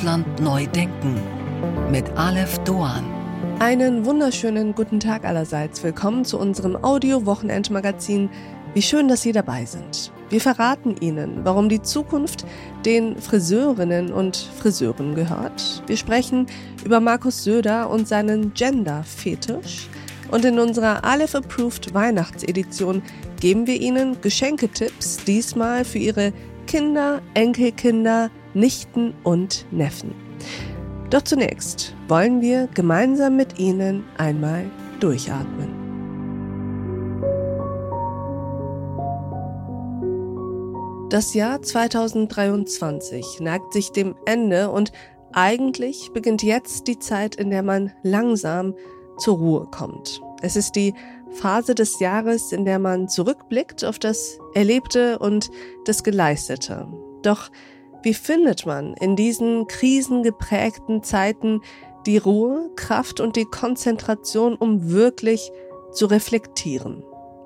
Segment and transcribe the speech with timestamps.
[0.00, 1.20] Deutschland neu denken
[1.90, 3.04] mit Aleph Doan.
[3.58, 5.82] Einen wunderschönen guten Tag allerseits.
[5.82, 8.30] Willkommen zu unserem Audio-Wochenendmagazin.
[8.72, 10.10] Wie schön, dass Sie dabei sind.
[10.30, 12.46] Wir verraten Ihnen, warum die Zukunft
[12.86, 15.82] den Friseurinnen und Friseuren gehört.
[15.86, 16.46] Wir sprechen
[16.82, 19.90] über Markus Söder und seinen Gender-Fetisch.
[20.30, 23.02] Und in unserer Aleph Approved Weihnachtsedition
[23.38, 26.32] geben wir Ihnen Geschenketipps, diesmal für Ihre
[26.66, 30.14] Kinder, Enkelkinder, Nichten und Neffen.
[31.10, 34.64] Doch zunächst wollen wir gemeinsam mit Ihnen einmal
[35.00, 35.80] durchatmen.
[41.10, 44.92] Das Jahr 2023 neigt sich dem Ende und
[45.32, 48.74] eigentlich beginnt jetzt die Zeit, in der man langsam
[49.18, 50.20] zur Ruhe kommt.
[50.40, 50.94] Es ist die
[51.30, 55.50] Phase des Jahres, in der man zurückblickt auf das Erlebte und
[55.84, 56.86] das Geleistete.
[57.22, 57.50] Doch
[58.02, 61.60] wie findet man in diesen krisengeprägten Zeiten
[62.06, 65.50] die Ruhe, Kraft und die Konzentration, um wirklich
[65.92, 67.04] zu reflektieren?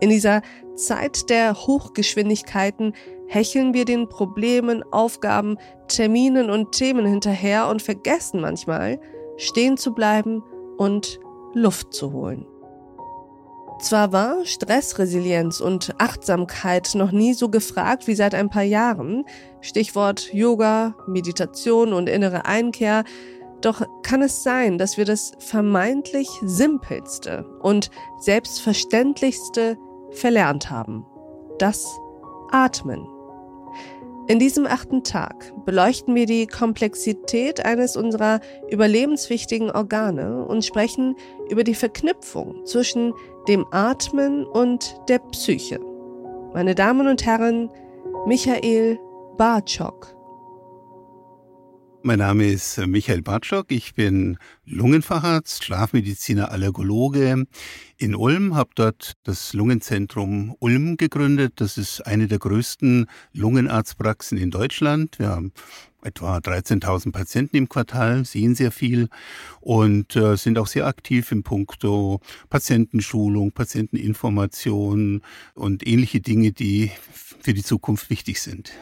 [0.00, 0.42] In dieser
[0.74, 2.94] Zeit der Hochgeschwindigkeiten
[3.26, 9.00] hecheln wir den Problemen, Aufgaben, Terminen und Themen hinterher und vergessen manchmal,
[9.36, 10.42] stehen zu bleiben
[10.76, 11.18] und
[11.54, 12.46] Luft zu holen.
[13.78, 19.24] Zwar war Stressresilienz und Achtsamkeit noch nie so gefragt wie seit ein paar Jahren,
[19.60, 23.04] Stichwort Yoga, Meditation und innere Einkehr,
[23.60, 29.76] doch kann es sein, dass wir das vermeintlich simpelste und selbstverständlichste
[30.12, 31.04] verlernt haben.
[31.58, 31.86] Das
[32.50, 33.15] Atmen.
[34.28, 41.14] In diesem achten Tag beleuchten wir die Komplexität eines unserer überlebenswichtigen Organe und sprechen
[41.48, 43.14] über die Verknüpfung zwischen
[43.46, 45.78] dem Atmen und der Psyche.
[46.54, 47.70] Meine Damen und Herren,
[48.26, 48.98] Michael
[49.36, 50.15] Bartschok.
[52.06, 53.72] Mein Name ist äh, Michael Bartschok.
[53.72, 57.46] Ich bin Lungenfacharzt, Schlafmediziner, Allergologe
[57.96, 61.54] in Ulm, habe dort das Lungenzentrum Ulm gegründet.
[61.56, 65.18] Das ist eine der größten Lungenarztpraxen in Deutschland.
[65.18, 65.52] Wir haben
[66.06, 69.08] etwa 13.000 Patienten im Quartal, sehen sehr viel
[69.60, 75.22] und äh, sind auch sehr aktiv im Punkto Patientenschulung, Patienteninformation
[75.54, 78.72] und ähnliche Dinge, die für die Zukunft wichtig sind.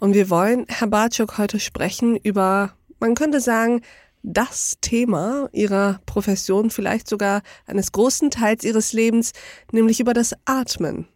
[0.00, 3.82] Und wir wollen, Herr Bartschuk, heute sprechen über, man könnte sagen,
[4.22, 9.32] das Thema Ihrer Profession, vielleicht sogar eines großen Teils Ihres Lebens,
[9.72, 11.06] nämlich über das Atmen.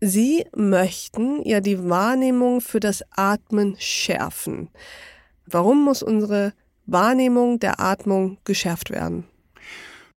[0.00, 4.68] Sie möchten ja die Wahrnehmung für das Atmen schärfen.
[5.44, 6.52] Warum muss unsere
[6.86, 9.24] Wahrnehmung der Atmung geschärft werden?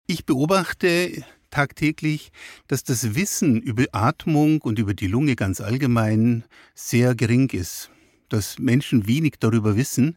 [0.06, 2.30] Ich beobachte tagtäglich,
[2.68, 7.90] dass das Wissen über Atmung und über die Lunge ganz allgemein sehr gering ist
[8.30, 10.16] dass Menschen wenig darüber wissen.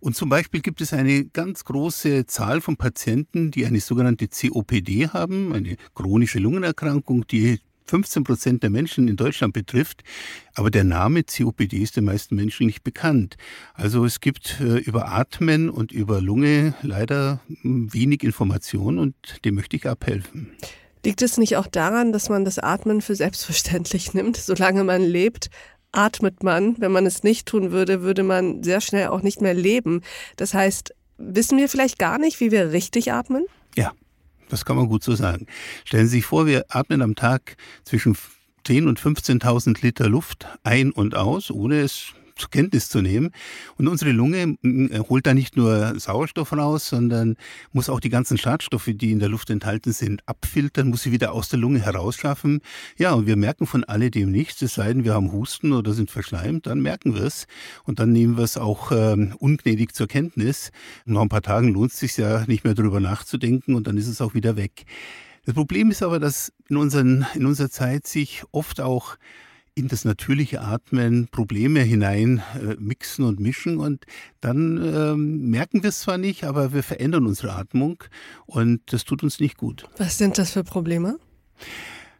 [0.00, 5.08] Und zum Beispiel gibt es eine ganz große Zahl von Patienten, die eine sogenannte COPD
[5.08, 10.02] haben, eine chronische Lungenerkrankung, die 15 Prozent der Menschen in Deutschland betrifft.
[10.54, 13.36] Aber der Name COPD ist den meisten Menschen nicht bekannt.
[13.74, 19.14] Also es gibt äh, über Atmen und über Lunge leider hm, wenig Informationen und
[19.44, 20.52] dem möchte ich abhelfen.
[21.04, 24.38] Liegt es nicht auch daran, dass man das Atmen für selbstverständlich nimmt?
[24.38, 25.50] Solange man lebt,
[25.92, 26.76] atmet man.
[26.78, 30.00] Wenn man es nicht tun würde, würde man sehr schnell auch nicht mehr leben.
[30.36, 33.44] Das heißt, wissen wir vielleicht gar nicht, wie wir richtig atmen?
[33.76, 33.92] Ja,
[34.54, 35.46] das kann man gut so sagen.
[35.84, 38.16] Stellen Sie sich vor, wir atmen am Tag zwischen
[38.66, 43.30] 10.000 und 15.000 Liter Luft ein und aus, ohne es zur Kenntnis zu nehmen.
[43.76, 44.56] Und unsere Lunge
[45.08, 47.36] holt da nicht nur Sauerstoff raus, sondern
[47.72, 51.32] muss auch die ganzen Schadstoffe, die in der Luft enthalten sind, abfiltern, muss sie wieder
[51.32, 52.60] aus der Lunge herausschaffen.
[52.98, 56.10] Ja, und wir merken von alledem nichts, es sei denn, wir haben Husten oder sind
[56.10, 57.46] verschleimt, dann merken wir es.
[57.84, 60.70] Und dann nehmen wir es auch ähm, ungnädig zur Kenntnis.
[61.04, 64.08] nach ein paar Tagen lohnt es sich ja nicht mehr darüber nachzudenken und dann ist
[64.08, 64.84] es auch wieder weg.
[65.44, 69.16] Das Problem ist aber, dass in, unseren, in unserer Zeit sich oft auch
[69.74, 74.04] in das natürliche Atmen Probleme hinein äh, mixen und mischen und
[74.40, 78.02] dann ähm, merken wir es zwar nicht, aber wir verändern unsere Atmung
[78.46, 79.88] und das tut uns nicht gut.
[79.98, 81.18] Was sind das für Probleme?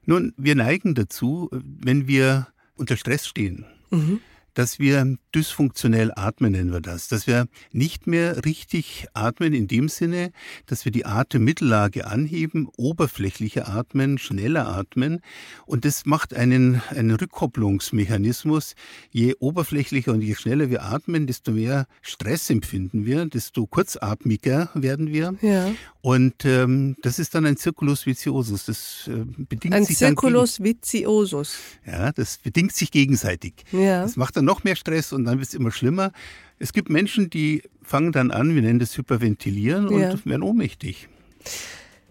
[0.04, 3.64] Nun, wir neigen dazu, wenn wir unter Stress stehen.
[3.90, 4.20] Mhm
[4.54, 9.88] dass wir dysfunktionell atmen, nennen wir das, dass wir nicht mehr richtig atmen in dem
[9.88, 10.30] Sinne,
[10.66, 15.20] dass wir die Atemmittellage anheben, oberflächlicher atmen, schneller atmen
[15.66, 18.74] und das macht einen, einen Rückkopplungsmechanismus.
[19.10, 25.12] Je oberflächlicher und je schneller wir atmen, desto mehr Stress empfinden wir, desto kurzatmiger werden
[25.12, 25.34] wir.
[25.42, 25.72] Ja.
[26.00, 28.66] Und ähm, das ist dann ein Circulus viciosus.
[28.66, 31.56] Das äh, bedingt ein sich Circulus viciosus.
[31.86, 33.54] Ja, das bedingt sich gegenseitig.
[33.72, 34.02] Ja.
[34.02, 36.12] Das macht dann dann noch mehr Stress und dann wird es immer schlimmer.
[36.58, 40.14] Es gibt Menschen, die fangen dann an, wir nennen das Hyperventilieren und Ja.
[40.24, 41.08] werden ohnmächtig.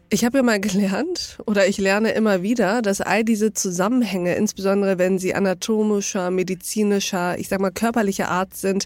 [0.09, 5.00] Ich habe ja mal gelernt oder ich lerne immer wieder, dass all diese Zusammenhänge, insbesondere
[5.00, 8.85] wenn sie anatomischer, medizinischer, ich sag mal körperlicher Art sind,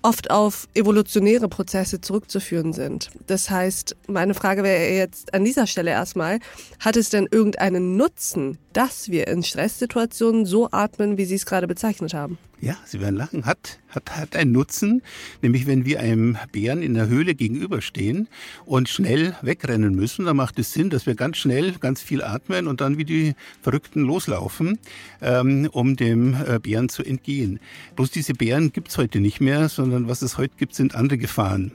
[0.00, 3.10] oft auf evolutionäre Prozesse zurückzuführen sind.
[3.26, 6.38] Das heißt, meine Frage wäre jetzt an dieser Stelle erstmal,
[6.80, 11.66] hat es denn irgendeinen Nutzen, dass wir in Stresssituationen so atmen, wie Sie es gerade
[11.66, 12.36] bezeichnet haben?
[12.58, 13.44] Ja, Sie werden lachen.
[13.44, 15.02] Hat, hat, hat einen Nutzen,
[15.42, 18.28] nämlich wenn wir einem Bären in der Höhle gegenüberstehen
[18.64, 22.66] und schnell wegrennen müssen, dann macht es Sinn, dass wir ganz schnell ganz viel atmen
[22.66, 24.78] und dann wie die Verrückten loslaufen,
[25.20, 27.60] ähm, um dem äh, Bären zu entgehen.
[27.94, 31.72] Bloß diese Bären gibt's heute nicht mehr, sondern was es heute gibt, sind andere Gefahren,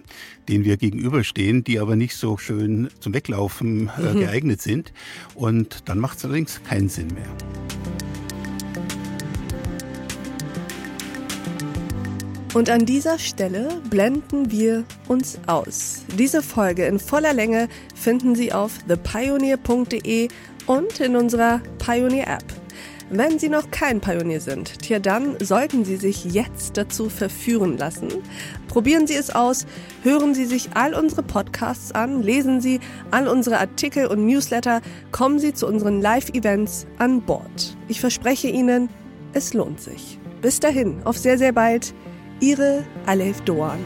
[0.50, 4.94] denen wir gegenüberstehen, die aber nicht so schön zum Weglaufen äh, geeignet sind.
[5.36, 7.25] Und dann macht es allerdings keinen Sinn mehr.
[12.53, 16.03] Und an dieser Stelle blenden wir uns aus.
[16.19, 20.27] Diese Folge in voller Länge finden Sie auf thepioneer.de
[20.67, 22.61] und in unserer Pioneer App.
[23.13, 28.08] Wenn Sie noch kein Pionier sind, tja, dann sollten Sie sich jetzt dazu verführen lassen.
[28.69, 29.66] Probieren Sie es aus,
[30.02, 32.80] hören Sie sich all unsere Podcasts an, lesen Sie
[33.12, 34.80] all unsere Artikel und Newsletter,
[35.12, 37.75] kommen Sie zu unseren Live-Events an Bord.
[37.90, 38.88] Ich verspreche Ihnen,
[39.34, 40.18] es lohnt sich.
[40.42, 41.94] Bis dahin, auf sehr, sehr bald.
[42.40, 43.80] Ihre Alef Doan.